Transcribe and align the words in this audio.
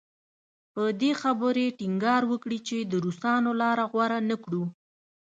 پر 0.73 0.87
دې 1.01 1.11
خبرې 1.21 1.65
ټینګار 1.79 2.21
وکړي 2.31 2.59
چې 2.67 2.77
د 2.91 2.93
روسانو 3.05 3.51
لاره 3.61 3.83
غوره 3.91 4.19
نه 4.29 4.35
کړو. 4.43 4.63